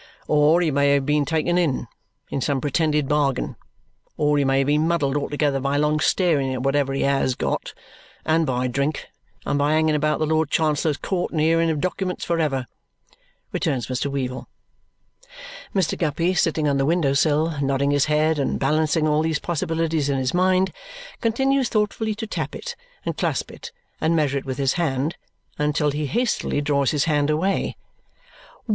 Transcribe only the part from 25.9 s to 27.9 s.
he hastily draws his hand away.